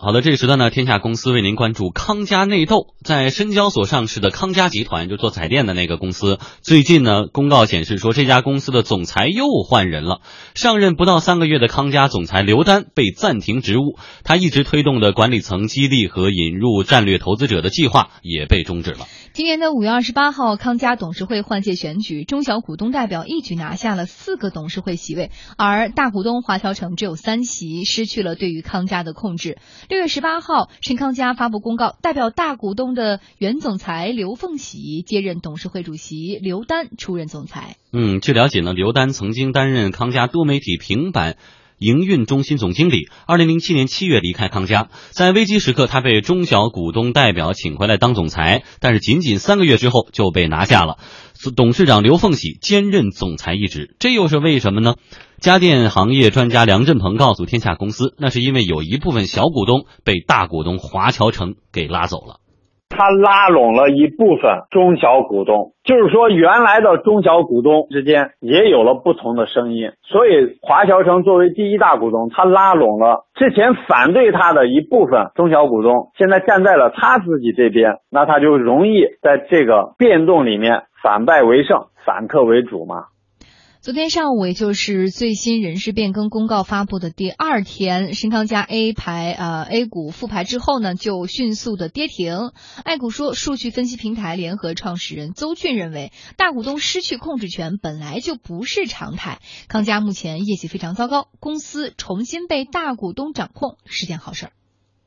[0.00, 2.94] 好的，这个时段呢，天下公司为您关注康佳内斗。
[3.02, 10.20] 在深交所上市的康佳集团，就做彩电的那个公司，最近呢，公告显示说，这家公司的总裁又换人了。
[10.54, 19.08] 上任不到三个月的康佳总裁刘丹被暂停职务，他一直推动的管理层激励和引入战略投资者的计划也被终止了。
[19.38, 29.58] 今年的五月二十八号，康佳董事会换届选举，中小股东代表一举拿下了四个董事会席位，而大股东华侨城只有三席，失去了对于康佳的控制。
[29.88, 37.76] 六月十八号，深康佳发布公告，代表大股东的原总裁刘凤喜接任董事会主席，刘丹出任总裁。
[37.92, 41.36] 嗯，据了解呢，刘丹曾经担任康佳多媒体平板
[41.78, 43.08] 营运中心总经理。
[43.26, 50.98] 二零零七年七月离开康佳，在危机时刻，他被中小股东代表请回来当总裁，但是仅仅三个月之后就被拿下了。
[51.56, 54.94] 董事长刘凤喜兼任总裁一职，这又是为什么呢？
[55.40, 62.40] 家电行业专家梁振鹏告诉天下公司，那是因为有一部分小股东被大股东华侨城给拉走了。
[62.88, 83.04] 他拉拢了一部分中小股东，就是说原来的中小股东之间也有了不同的声音，所以华侨城作为第一大股东，他拉拢了之前反对他的一部分中小股东，现在站在了他自己这边，那他就容易在这个变动里面反败为胜，反客为主嘛。
[83.88, 92.52] 昨天上午，也就是最新人事变更公告发布的第二天，深康佳 A 牌呃 A 股复牌之后呢，就迅速的跌停。
[92.84, 99.40] 爱股说，数据分析平台联合创始人邹俊认为，大股东失去控制权本来就不是常态。
[99.68, 104.52] 康佳目前业绩非常糟糕，公司重新被大股东掌控是件好事儿。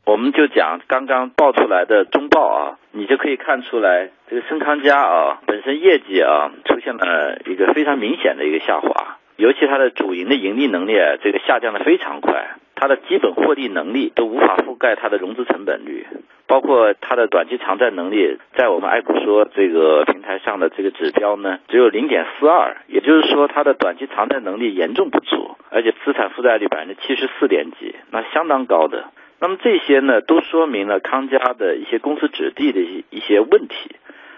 [0.04, 16.08] 我们就讲刚刚爆出来的中报啊，你就可以看出来，这个深康佳啊本身业绩啊出现了一个非常明显的一个下滑，尤其它的主营的盈利能力啊这个下降的非常快，它的基本获利能力都无法覆盖它的融资成本率，
[16.48, 29.06] 包括它的短期偿债能力，在我们爱股说这个平台上的这个指标呢只有零点四二，也就是说它的短期偿债能力严重不足，而且资产负债率百分之七十四点几，那相当高的。
[29.42, 33.96] 那么这些呢，都说明了康佳的一些公司质地的一一些问题，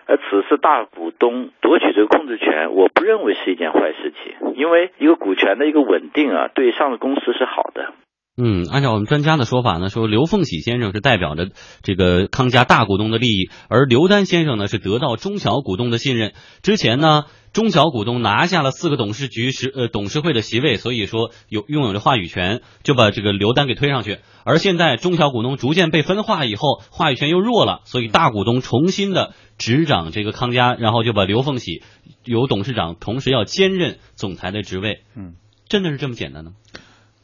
[0.08, 7.94] 而此次大股东夺取这个控制权，我不认为是一件坏事情，因为一个股权的一个稳定啊，对上市公司是好的。
[8.42, 11.50] 嗯，按照我们专家的说法呢，说刘凤喜先生是代表着
[11.84, 16.32] 这个康佳大股东的利益，而刘丹先生呢是得到中小股东的信任。
[16.64, 17.24] 之前呢。
[17.54, 24.18] 中小股东拿下了四个董事局时呃董事会的席位，所以说有拥有着话语权，就把这个刘丹给推上去。
[24.44, 31.84] 而现在中小股东逐渐被分化以后，话语权又弱了，所以大股东重新的执掌这个康佳，然后就把刘凤喜
[32.26, 35.04] 由董事长同时要兼任总裁的职位。
[35.16, 35.36] 嗯，
[35.70, 36.54] 真的是这么简单呢？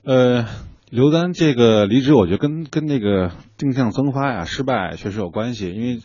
[0.03, 0.45] 呃，
[0.91, 5.99] 刘丹这个离职，我觉得跟跟那个定向增发呀失败确实有关系，因为。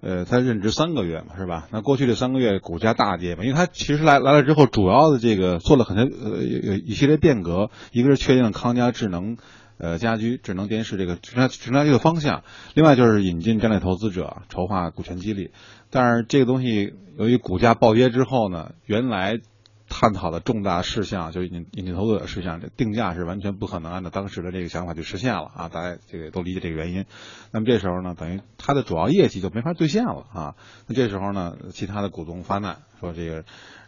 [0.00, 1.68] 呃，他任职三个月嘛，是吧？
[1.72, 9.36] 那过去这三个月股价大跌嘛，因为他其实来来了之后，主要的这个做了很多呃有一系列变革，一个是确定了康佳智能
[9.78, 12.44] 呃家居、智能电视这个智能智能这个方向，
[12.74, 15.50] 另外就是引进战略投资者，筹划股权激励。
[15.90, 19.40] 但是这个东西由于股价暴跌之后呢，原来。
[19.88, 25.68] 探讨的重大事项，就引引进投资者事项，这定价是完全不可能按照当时的这个想法去实现了啊！
[25.68, 27.06] 大家这个都理解这个原因。
[27.52, 30.54] 那么这时候呢，等于它的主要业绩就没法兑现了啊！
[30.86, 33.44] 那这时候呢，其他的股东发难，说这个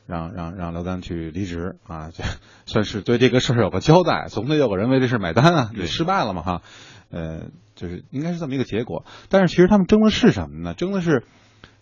[0.07, 2.25] 让让让刘丹去离职啊， 这
[2.65, 5.71] 算是对这个事儿有个交代，总得有个人为这事买单啊！
[5.85, 6.63] 失败了嘛哈，
[7.11, 9.05] 呃，就是应该是这么一个结果。
[9.29, 10.75] 但是其实他们争的是什么呢？
[10.75, 11.25] 争的是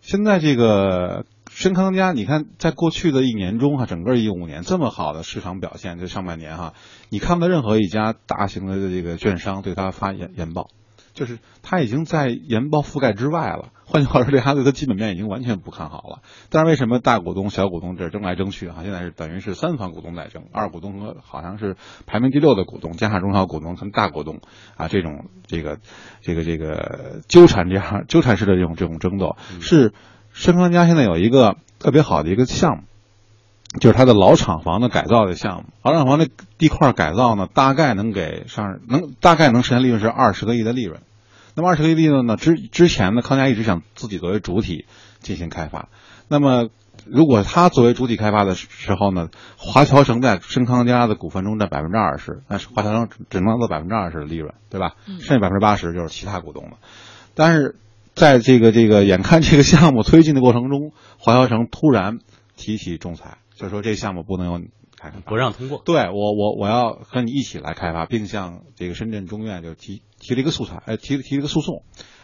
[0.00, 1.24] 现在这个。
[1.50, 6.74] 深康佳，你看，在过去的一年中哈，整个一五年这么好的市场表现，这上半年哈，
[7.08, 10.68] 你看不到任何一家大型的这个券商对它发研研报，
[11.18, 13.70] 就是他已经在研报覆盖之外了。
[13.84, 16.20] 换句话说，这家对他基本面已经完全不看好了。
[16.50, 18.76] 但是为什么大股东、小股东这争来争去啊？
[18.82, 24.40] 现在是等于是三方股东在争，二股东和好像是排名第六的股东，加上中小股东跟大股东
[24.76, 25.78] 啊，这种这个
[26.20, 29.92] 这个这个纠缠这样纠缠式的这种这种争斗是。
[30.30, 32.82] 深康佳现在有一个特别好的一个项目，
[33.80, 35.64] 就是它的老厂房的改造的项目。
[35.82, 41.00] 老厂房的地块改造呢，大概能给上能大概能实现利润是二十个亿的利润。
[41.54, 44.86] 那么二十个亿利润呢，之之前呢，康佳一直想自己作为主体
[45.20, 45.88] 进行开发。
[46.28, 46.68] 那么
[47.06, 54.94] 如果他作为主体开发的时候呢，华侨城在深康佳的股份中占百分之二十，那是华侨城只能做百分之二十的利润，对吧？
[55.06, 56.78] 剩下百分之八十就是其他股东了。
[57.34, 57.76] 但是。
[58.14, 62.18] 在这个这个眼看这个项目推进的过程中，华侨城突然
[62.56, 64.60] 提起仲裁，就说这个项目不能由
[64.96, 65.82] 开发，不让通过。
[65.84, 71.82] 对我我我要和你一起来开发，并向这个深圳中院就提提了一个素材，呃，提提了一个诉讼，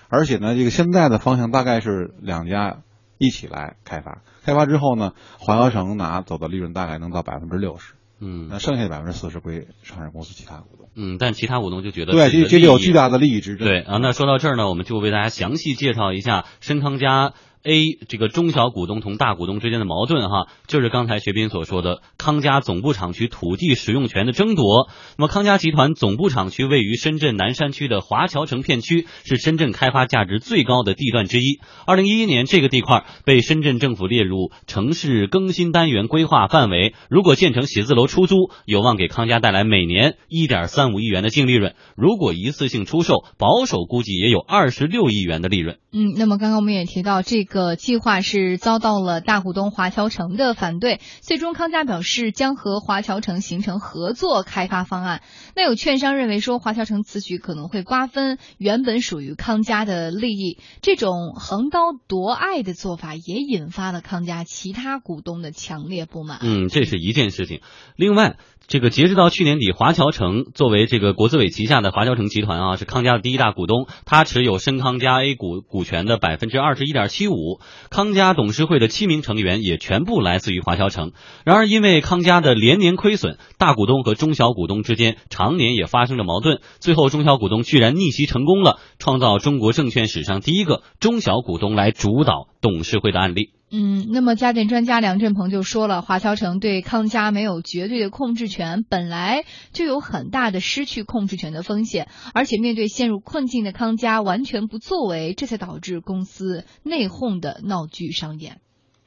[0.09, 2.83] 而且呢，这个现在的方向大概是两家
[3.19, 10.89] 一起来开发，开发之后呢，华侨城拿走的利润大概能到百分之六十，嗯那剩下的百分之四十归上市公司其他股东。
[10.97, 13.67] 嗯，但其他股东就觉得对，这这就有巨大的利益之争。
[13.67, 17.35] 对啊，那说到这儿呢，我们就为大家详细介绍一下深康佳
[17.65, 24.89] A 这个中小股东同大股东之间的矛盾哈，就是刚才学斌所说的康佳总部厂区土地使用权的争夺。
[25.17, 31.61] 那么康佳集团总部厂区位于深圳南山区的华侨城片区，是深圳开发价值最高的地段之一。
[31.87, 45.79] 二零一一年，这个地块被深圳政府列入城市更新单元规划范围，如果建成写字楼出租，有望给康佳带来每年一点三五亿元的净利润；如果一次性出售，保守估计也有二十六亿元的利润。
[45.93, 55.23] 嗯，那么刚刚我们也提到，这个个计划是遭到了大股东华侨城的反对，最终康佳表示将和华侨城形成合作开发方案。
[55.55, 61.79] 那有券商认为说，华侨城此举可能会瓜分原本属于康佳的利益，这种横刀
[62.09, 66.41] 夺爱的做法也引发了康佳其他股东的强烈不满。
[66.43, 67.61] 嗯，这是一件事情。
[67.95, 68.37] 另外，
[68.67, 77.44] 这个截止到去年底，华侨城作为这个国资委旗下的华侨城集团啊，是康佳的第一大股东，它持有深康佳 A 股股权的百分之二十一点七五。
[77.91, 81.13] 康佳董事会的七名成员也全部来自于华侨城。
[81.45, 86.61] 然而，因为康佳的连年亏损，大股东和中小股东之间常年也发生着矛盾。
[86.81, 93.51] 最后，中小股东居然逆袭成功了，创造中国证券史上第一个中小股东来主导董事会的案例。
[93.77, 99.43] 嗯，那么家电专家梁振鹏就说了，华侨城对康佳没有绝对的控制权，本来
[99.73, 108.59] 就有很大的失去控制权的风险，而且面对陷入困境的康佳完全不作为，这才导致公司内讧的闹剧上演。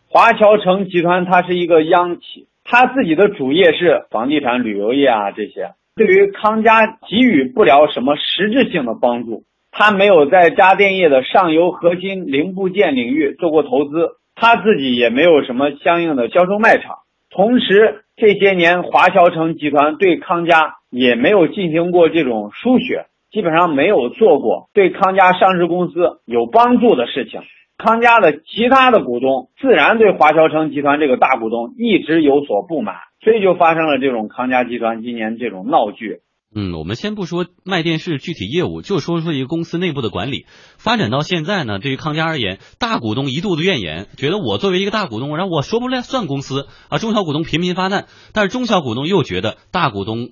[0.09, 9.45] 华侨城集团它是一个央企，它自己的主业是房地产、旅游业啊这些，对于康佳给予不了什么实质性的帮助。
[9.71, 16.99] 它没有在家电业的上游核心零部件领域做过投资，他自己也没有什么相应的销售卖场。
[17.29, 27.41] 同时，这些年华侨城集团对康佳也没有进行过这种输血，基本上没有做过对康佳上市公司有帮助的事情。
[27.77, 36.21] 康佳的其他的股东自然对华侨城集团这个大股东一直有所不满，所以就发生了这种康佳集团今年这种闹剧。
[36.59, 40.47] 嗯，我们先不说卖电视具体业务，就说说一个公司内部的管理。
[40.79, 50.31] 发展到现在呢，对于康佳而言，大股东一肚子怨言，觉得我作为一个大股东，然后我说不来算公司啊，中小股东频频发难，但是中小股东又觉得大股东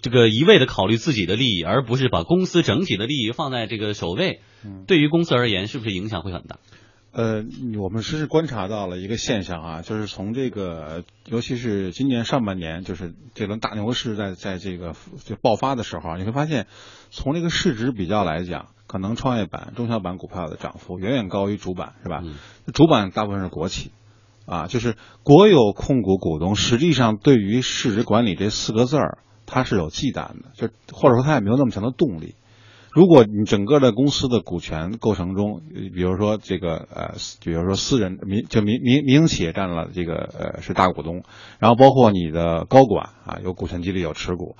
[0.00, 4.42] 这个一味的考虑自己的利益，而不是把公司整体的利益放在这个首位，
[4.86, 6.60] 对于公司而言，是不是影响会很大？
[7.12, 7.44] 呃，
[7.80, 16.68] 我们实时观察到了一个现象啊，就是从这个，尤其是今年上半年，就是这轮大牛市在在这个就爆发的时候啊，你会发现，
[17.10, 22.20] 从这个市值比较来讲，可能创业板、中小板股票的涨幅远远高于主板，是吧？
[22.22, 22.34] 嗯
[22.72, 23.90] 主板大部分是国企，
[24.46, 32.36] 啊，就是国有控股股东，实际上对于市值管理这四个字儿，它是有忌惮的，就或者说它也没有那么强的动力。
[32.92, 35.62] 如果你整个的公司的股权构成中，
[35.94, 41.22] 比如说这个呃，比如说私人民就民民民营企业占了这个呃是大股东，
[41.60, 44.56] 然后包括你的高管啊有股权激励有持股，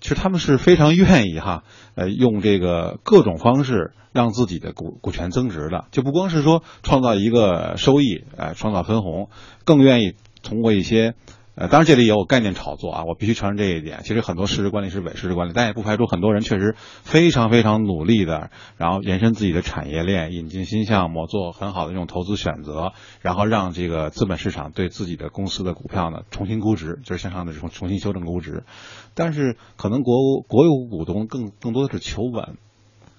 [0.00, 1.62] 其实他们是非常愿意哈
[1.94, 9.28] 呃用这个各种方式让自己的股股权增值的，就不光是说创造一个收益，呃创造分红，
[9.64, 11.14] 更愿意通过一些。
[11.60, 14.00] 呃，当然这里也有概念炒作啊，我必须承认这一点。
[14.02, 28.64] 其实很多市值管理是伪市值管理，但也不排除很多人确实非常非常努力的，然后延伸自己的产业链，引进新项目，做很好的这种投资选择，然后让这个资本市场对自己的公司的股票呢重新估值，就是向上的重重新修正估值。
[29.12, 32.56] 但是可能国国有股东更更多的是求稳，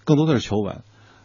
[0.03, 0.81] 更多的是求稳，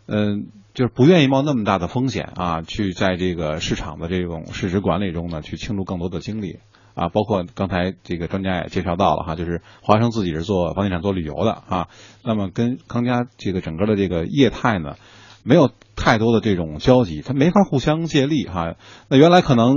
[0.07, 0.49] 嗯。
[0.77, 6.59] 就是不愿意冒那么大的风险啊，去在这个市场的这种市值管理中呢，去倾注更多的精力。
[6.97, 11.89] 啊，包括刚才这个专家也介绍到了哈，就是华生自己是做房地产、做旅游的啊，
[12.25, 14.97] 那么跟康佳这个整个的这个业态呢，
[15.45, 18.75] 没有太多的这种交集，它没法互相借力哈。
[19.09, 19.75] 那原来可能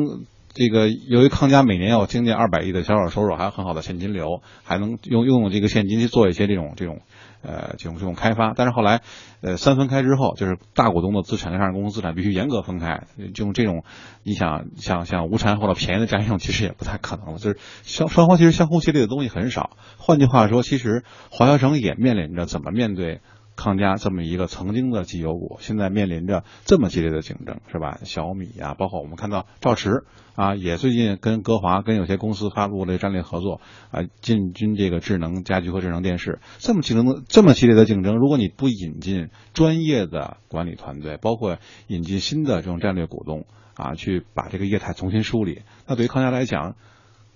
[0.53, 7.01] 这个由于康佳每年要将近二百亿的销售收入，还有很好的现金流，还能用用这个现金去做一些这种这种。
[7.41, 9.01] 呃，这种这种开发，但是后来，
[9.41, 13.03] 呃，三分开之后，就是大股东的资产跟上市公司资产必须严格分开。
[13.33, 13.83] 就用这种，
[14.23, 17.37] 你想想想无产或者便宜的占用，其实也不太可能了。
[17.37, 19.77] 就是双双方其实相互借力的东西很少。
[19.97, 23.21] 换句话说，其实华侨城也面临着怎么面对
[23.59, 27.99] 康佳这么一个曾经的绩优股，现在面临着这么激烈的竞争，是吧？
[28.05, 33.59] 小米啊，包括我们看到赵驰啊，也最近跟歌华跟有些公司发布了战略合作
[33.91, 36.39] 啊，进军这个智能家居和智能电视。
[36.59, 46.77] 这么竞争的这么激烈的竞争，如果你不引进专业的管理团队，包括引进新的这种战略股东啊，去把这个业态重新梳理，那对于康佳来讲，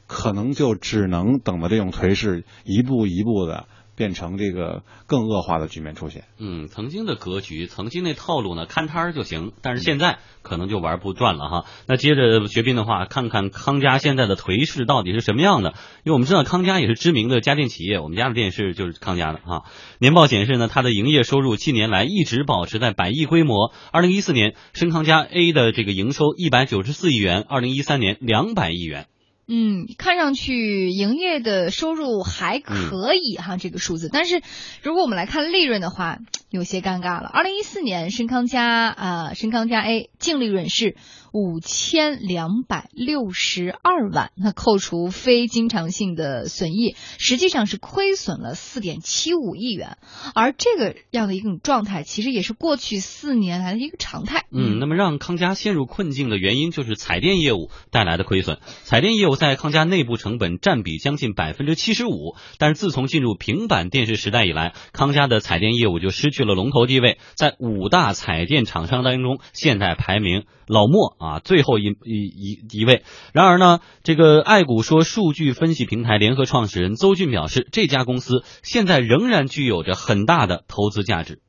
[0.08, 3.66] 可能就只能等着这种颓势一步一步的。
[3.96, 6.24] 变成这个更恶化的局面出现。
[6.38, 9.52] 嗯，曾经的格局，曾经那套路呢，看摊儿就行。
[9.62, 11.66] 但是现在可能就玩不转了哈。
[11.88, 15.74] 那接着学斌的话，看看康佳现在的颓势到底是什么样的？
[16.04, 19.66] 因为我们知道康佳也是知名的家电企业，我们家的电视就是康佳的哈。
[20.00, 23.74] 年报显示呢，它的营业收入近年来一直保持在百亿规模。
[23.92, 29.08] 二零一四年，深康佳 A 的这个营收一百九十四亿元，二零一三年两百亿元。
[29.48, 34.10] 嗯，看上去营业的收入还可以哈，这个数字。
[34.12, 34.42] 但是
[34.82, 36.20] 如果我们来看利润的话，
[36.54, 37.28] 有些尴尬了。
[37.34, 40.96] 二零一四年，深康佳啊，深康佳 A 净利润是。
[41.36, 49.98] 五千两百六十二万，那扣除非经常性的损益，实际上是亏损了四点七五亿元。
[50.36, 54.46] 而这个样的一种状态，其实也是过去四年来的一个常态。
[54.52, 58.60] 嗯，那么让康佳陷入困境的原因，就是彩电业务带来的亏损。
[58.84, 71.16] 彩电业务在康佳内部成本占比将近百分之七十五，但是自从进入平板电视时代以来，康佳的彩电业务就失去了龙头地位，在五大彩电厂商当中，现在排名老莫。
[71.20, 73.04] 啊，最后一一一一位。
[73.32, 81.43] 然而呢，这个爱股说数据分析平台联合创始人邹俊表示，这家公司现在仍然具有着很大的投资价值。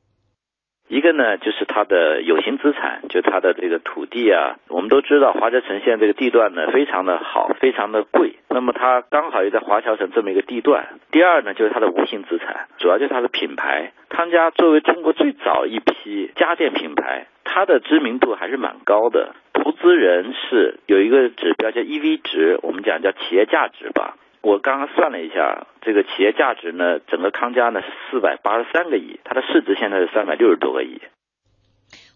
[0.87, 4.57] 一个呢，就是它的有形资产，就它的这个土地啊。
[4.69, 8.33] 我们都知道华侨城现在这个地段呢非常的好，非常的贵。
[8.49, 10.99] 那么它刚好又在华侨城这么一个地段。
[11.11, 13.93] 第二呢，就是它的无形资产，主要就是它的品牌。
[14.09, 19.33] 康佳作为中国最早一批家电品牌，它的知名度还是蛮高的。
[19.53, 24.15] 投资人是有一个指标叫 EV 值，我们讲叫企业价值吧。
[24.45, 31.01] 我刚刚算了一下，这个企业价值呢，整个康佳呢是四百八十三个亿，它的市值现在是三百六十多个亿。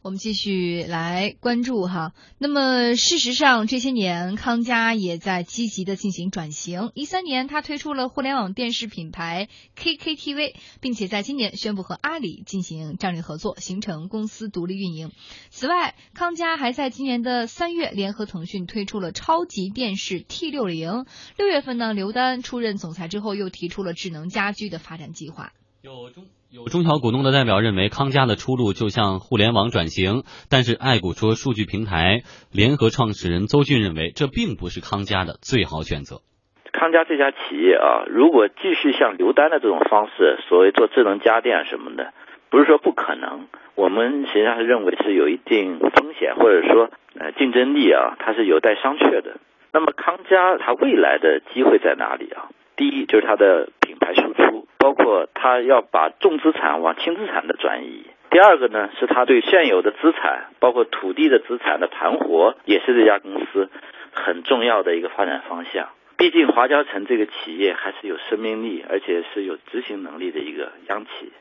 [0.01, 2.13] 我们继续来关注哈。
[2.37, 6.91] 那么事实上，这些年康佳也在积极的进行转型。
[6.95, 15.11] 一三年，他推出了互联网电视品牌 KKTV，并且在今年宣布和阿里进行战略合作，形成公司独立运营。
[15.49, 21.05] 此外，康佳还在今年的三月联合腾讯推出了超级电视 T 六零。
[21.37, 25.51] 六月份呢，刘丹出任总裁之后，又提出了智能家居的发展计划。
[25.81, 26.25] 有中。
[26.51, 36.25] 有中小股东的代表认为，康佳的出路就像互联网转型，但是爱股说数据平台联合创始人邹俊认为，这并不是康佳的最好选择。
[36.73, 42.13] 康佳这家企业啊，如果继续像刘丹的这种方式，所谓做智能家电什么的，
[42.49, 49.37] 不是说不可能，我们实际上是认为是有一定风险，或者说呃竞争力啊，它是有待商榷的。
[49.71, 52.49] 那么康佳它未来的机会在哪里啊？
[52.79, 54.65] 第一就是它的品牌输出。
[54.79, 58.05] 包括它要把重资产往轻资产的转移。
[58.31, 63.69] 第二个呢，是它对现有的资产，包括土地的资产的盘活，也是这家公司
[64.13, 65.89] 很重要的一个发展方向。
[66.17, 71.33] 毕竟华侨城这个企业还是有生命力，而且是有执行能力的一个央企。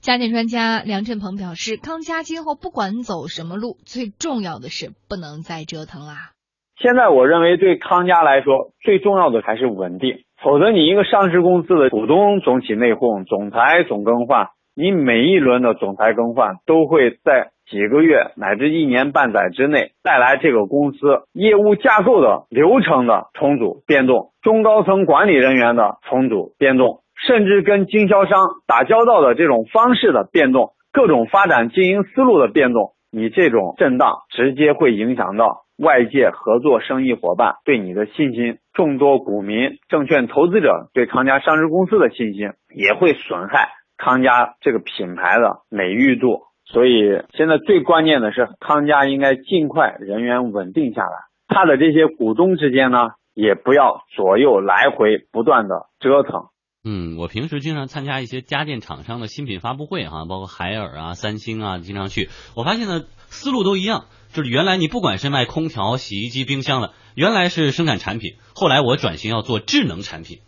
[0.00, 6.32] 家电专家梁振鹏表示，康佳今后不管走什么路，最重要的是不能再折腾啦。
[6.78, 10.24] 现在我认为对康佳来说，最重要的还是稳定。
[10.42, 35.64] 否则，你一个上市公司的股东总起内讧，总裁总更换，你每一轮的总裁更换都会在几个月乃至一年半载之内带来这个公司业务架构的流程的重组变动，中高层管理人员的重组变动，甚至跟经销商打交道的这种方式的变动，各种发展经营思路的变动，你这种震荡直接会影响到。
[35.80, 46.42] 外界合作生意伙伴对你的信心，众多股民、证券投资者对康佳上市公司的信心，也会损害康佳这个品牌的美誉度。
[46.66, 51.16] 所以，现在最关键的是，康佳应该尽快人员稳定下来，
[51.48, 52.98] 他的这些股东之间呢，
[53.32, 56.44] 也不要左右来回不断的折腾。
[56.84, 62.28] 嗯，我平时经常参加一些家电厂商的新品发布会哈，包括海尔啊、三星啊，经常去。
[62.54, 64.04] 我发现呢，思路都一样。
[64.32, 70.38] 就是原来你不管是卖空调、洗衣机、冰箱的，原来是生产产品，后来我转型要做智能产品，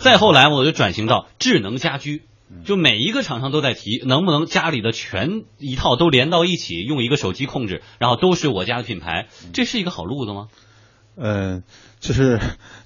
[0.00, 2.22] 再后来我就转型到智能家居，
[2.64, 10.48] 就每一个厂商都在提，能不能家里的全一套都连到一起，用一个手机控制，然后都是我家的品牌，这是一个好路子吗？
[11.16, 11.62] 嗯，
[12.00, 12.40] 就是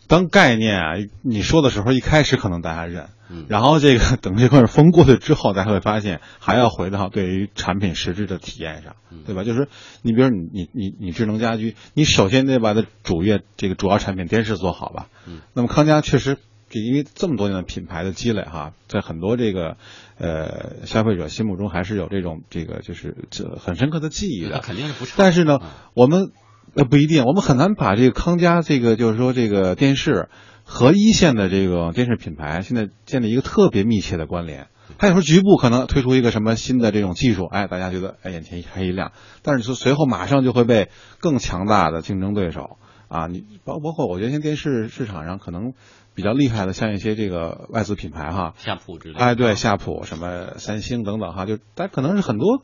[0.09, 9.45] 当概念啊，你说的时候一开始可能大家认嗯然后这个等这块风过去之后，大家会发现还要回到对于产品实质的体验上，嗯对吧？
[9.45, 9.69] 就是
[10.03, 15.09] 你比如你你你你智能家居，你首先得把它主业这个主要产品电视做好吧。
[15.27, 16.39] 嗯，那么康佳确实。
[16.69, 19.77] 这因为这么多年的品牌的积累哈，在很多这个
[20.19, 24.59] 呃消费者心目中还是有这种这个就是这很深刻的记忆的。
[24.59, 25.15] 肯定是不差。
[25.17, 26.33] 但是呢嗯，我们
[26.75, 30.29] 呃不一定，我们很难把这个康佳这个就是说这个电视
[30.65, 34.69] 和一线的这个电视品牌现在建立一个特别密切的关联。
[34.99, 45.75] 它有时候局部可能推出一个什么新的这种技术，哎，大家觉得哎眼前一黑一亮，但是说随后马上就会被更强大的竞争对手啊，你包包括我觉得现在电视市场上可能
[46.15, 49.21] 比较厉害的，像一些这个外资品牌哈，夏普之类的。
[49.21, 52.63] 哎，对，夏普、什么三星等等哈，就但可能是很多，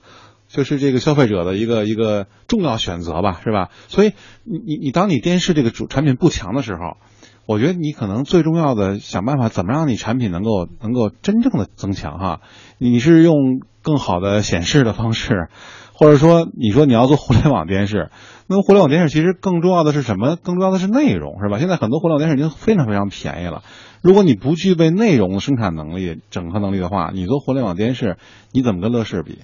[0.53, 3.71] 就是这个消费者的一个一个重要选择吧，是吧？
[3.89, 4.13] 所以
[4.45, 6.99] 你你你当你电视这个主产品不强的时候，
[7.47, 12.41] 我觉得你可能最重要的想办法怎么让你产品能够能够真正的增强哈？
[12.77, 13.35] 你是用
[13.83, 15.49] 更好的显示的方式，
[15.95, 18.11] 或者说你说你要做互联网电视，
[18.47, 20.37] 那么互联网电视其实更重要的是什么？
[20.37, 21.59] 更重要的是内容，是吧？
[21.59, 23.63] 现在很多互联网电视已经非常非常便宜了。
[24.03, 28.19] 如果你不具备内容生产能力、整合能力的话，你做互联网电视，
[28.53, 29.39] 你怎么跟乐视比，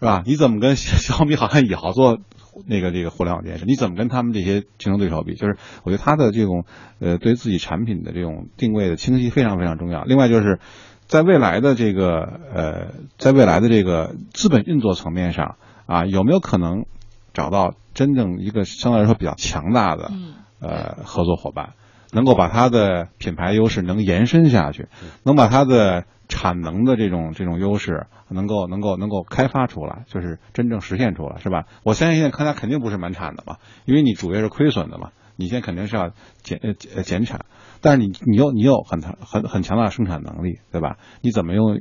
[0.00, 0.22] 是吧？
[0.26, 2.18] 你怎么跟 小米好像也好做
[2.66, 3.64] 那个这个互联网电视？
[3.64, 5.34] 你怎么跟他们这些竞争对手比？
[5.34, 6.64] 就是我觉得它的这种
[7.00, 10.04] 呃对自己产品的这种定位的清晰非常非常重要。
[10.04, 10.60] 另外就是
[11.06, 12.20] 在未来的这个
[12.54, 16.86] 呃在未来的这个资本运作层面上啊，有没有可能
[17.32, 21.74] 找到真正一个相对来说比较强大的嗯呃合作伙伴？
[22.12, 24.86] 能够把它的品牌优势能延伸下去，
[25.24, 31.66] 能把它的产能的这种这种优势能够能够能够开发出来，就是真正实现出来，是吧？
[31.84, 36.10] 我相信现在康佳肯定不是满产的嘛，因为你主业是亏损的嘛，你现在肯定是要
[36.42, 37.44] 减呃减减产，
[37.80, 40.96] 但是你你又你有很很很强大的生产能力，对吧？
[41.20, 41.78] 你怎么用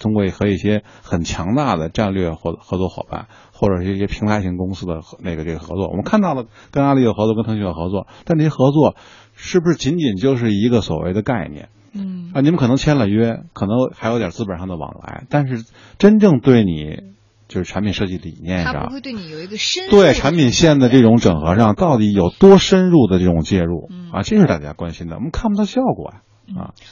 [0.00, 8.96] 通过和一些很强大的战略合合作伙伴，或者是一些平台型公司的那个这个合作，我们看到了跟阿里有合作，跟腾讯有合作，但这些合作
[9.34, 11.68] 是不是仅仅就是一个所谓的概念？
[11.96, 15.64] 嗯啊，你们可能签了约，可能还有点资本上的往来，但是
[15.98, 17.14] 真正对你
[17.48, 24.22] 就是产品设计理念上会对你有一个深对产品线的这种整合上，到底有多深入的这种介入嗯啊？
[24.22, 26.35] 这是大家关心的，我们看不到效果呀、啊。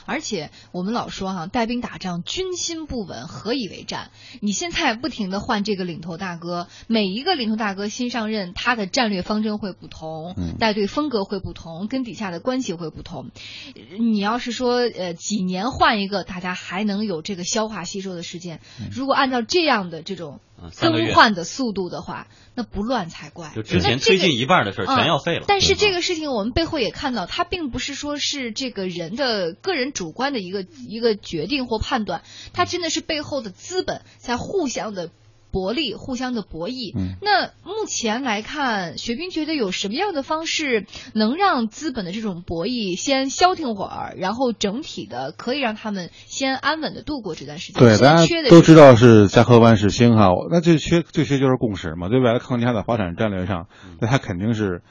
[0.05, 4.11] 而且我们老说哈，带兵打仗，军心不稳，何以为战？
[4.41, 13.31] 你现在不停的换这个领头大哥，每一个领头大哥新上任，他的战略方针会不同，嗯带队风格会不同，跟底下的关系会不同。
[13.99, 18.61] 你要是说呃几年换一个，大家还能有这个消化吸收的时间。
[18.81, 20.41] 嗯如果按照这样的这种
[20.71, 23.53] 更换的速度的话，那不乱才怪。
[23.55, 25.45] 就之前那这个推进一半的事儿全要废了。
[25.47, 32.23] 但是这个事情我们背后也看到，它并不是说是这个人的个人主观的一个一个决定或判断，
[32.53, 35.11] 它真的是背后的资本在互相的。
[35.55, 36.93] 博弈，互相的博弈。
[36.99, 47.81] 嗯那目前来看，学兵觉得有什么样的方式能让资本的这种博弈先消停会儿，然后整体的可以让他们先安稳的度过这段时间。
[47.81, 52.09] 对，大家都知道是家和万事兴哈，那这缺最缺就是共识嘛。
[52.09, 53.69] 对未来康佳的发展战略上，
[54.01, 54.83] 那他肯定是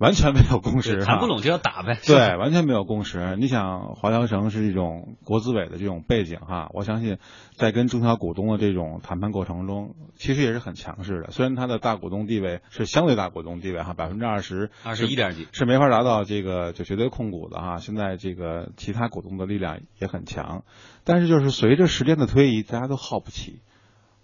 [0.00, 1.98] 完全没有共识哈，谈不拢就要打呗。
[2.06, 3.36] 对，完全没有共识。
[3.36, 7.18] 你想，华侨城是一种国资委的这种背景哈，我相信
[7.54, 11.30] 在跟中小股东的这种谈判过程中，其实也是很强势的。
[11.32, 17.76] 虽然它的大股东地位是相对大股东地位哈，百分之二十，二十一点几，是没法达到这个就绝对控股的哈。
[17.76, 20.64] 现在这个其他股东的力量也很强，
[21.04, 23.60] 但是就是随着时间的推移，大家都耗不起。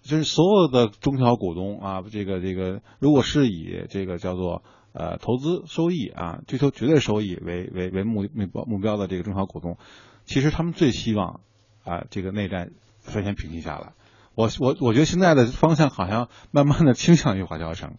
[0.03, 4.63] 就是所有的中小股东啊，这个这个，如果是以这个叫做
[4.97, 9.77] 呃投资收益啊，追求绝对收益为为为目目标目标的这个中小股东，
[10.25, 11.41] 其实他们最希望
[11.83, 13.93] 啊这个内战率先平息下来。
[14.33, 17.97] 我我我觉得现在的方向好像慢慢的倾向于华侨城，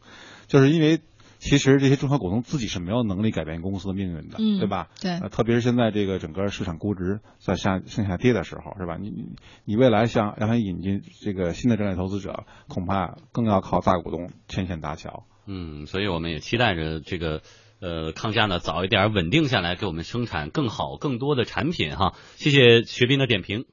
[0.49, 1.01] 就是因为
[1.39, 4.89] 其实这些中小股东自己是没有能力改变公司的命运的，嗯对吧？
[5.01, 8.97] 对呃，特别是现在这个整个市场估值在下向下跌的时候，是吧？
[9.01, 15.25] 你你你未来想让它引进这个新的战略投资者，恐怕更要靠大股东牵线搭桥。
[15.49, 17.41] 嗯，所以我们也期待着这个
[17.81, 22.13] 呃康佳呢早一点稳定下来，给我们生产更好更多的产品哈。
[22.37, 23.65] 谢谢学斌的点评。